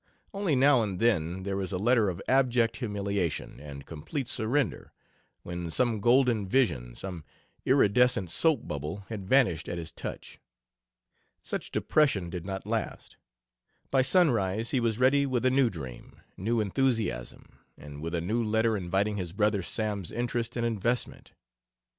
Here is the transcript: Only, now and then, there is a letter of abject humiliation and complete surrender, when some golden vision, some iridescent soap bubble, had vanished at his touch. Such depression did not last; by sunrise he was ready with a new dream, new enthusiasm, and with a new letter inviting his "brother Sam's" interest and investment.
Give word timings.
Only, 0.33 0.55
now 0.55 0.81
and 0.81 0.99
then, 0.99 1.43
there 1.43 1.61
is 1.61 1.71
a 1.71 1.77
letter 1.77 2.09
of 2.09 2.23
abject 2.27 2.77
humiliation 2.77 3.59
and 3.59 3.85
complete 3.85 4.27
surrender, 4.27 4.93
when 5.43 5.69
some 5.69 5.99
golden 6.01 6.47
vision, 6.49 6.95
some 6.95 7.23
iridescent 7.67 8.31
soap 8.31 8.67
bubble, 8.67 9.05
had 9.09 9.27
vanished 9.29 9.69
at 9.69 9.77
his 9.77 9.91
touch. 9.91 10.39
Such 11.43 11.69
depression 11.69 12.31
did 12.31 12.47
not 12.47 12.65
last; 12.65 13.17
by 13.91 14.01
sunrise 14.01 14.71
he 14.71 14.79
was 14.79 14.97
ready 14.97 15.27
with 15.27 15.45
a 15.45 15.51
new 15.51 15.69
dream, 15.69 16.19
new 16.35 16.59
enthusiasm, 16.61 17.59
and 17.77 18.01
with 18.01 18.15
a 18.15 18.21
new 18.21 18.43
letter 18.43 18.75
inviting 18.75 19.17
his 19.17 19.33
"brother 19.33 19.61
Sam's" 19.61 20.11
interest 20.11 20.57
and 20.57 20.65
investment. 20.65 21.33